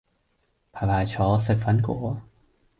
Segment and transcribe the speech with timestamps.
[0.71, 2.19] 排排坐，食粉果